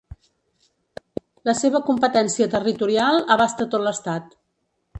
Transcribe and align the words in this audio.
La 1.49 1.55
seva 1.59 1.81
competència 1.91 2.47
territorial 2.55 3.21
abasta 3.37 3.69
tot 3.75 3.87
l'Estat. 3.89 4.37